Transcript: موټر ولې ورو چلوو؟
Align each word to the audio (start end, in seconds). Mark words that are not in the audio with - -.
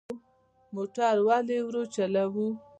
موټر 0.75 1.15
ولې 1.27 1.57
ورو 1.65 1.83
چلوو؟ 1.95 2.47